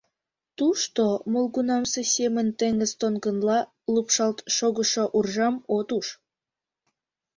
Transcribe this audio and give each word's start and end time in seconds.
Тушто 0.57 1.03
молгунамсе 1.33 2.01
семын 2.15 2.47
теҥыз 2.59 2.91
толкынла 3.01 3.59
лупшалт 3.93 4.39
шогышо 4.55 5.03
уржам 5.17 5.55
от 5.77 5.89
уж. 5.97 6.07